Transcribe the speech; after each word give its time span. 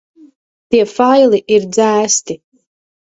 Tie 0.75 0.85
faili 0.93 1.39
ir 1.57 1.67
dzēsti. 1.75 2.39